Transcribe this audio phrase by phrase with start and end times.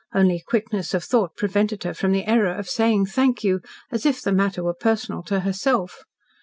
[0.15, 3.61] Only quickness of thought prevented her from the error of saying, "Thank you,"
[3.91, 6.05] as if the matter were personal to herself.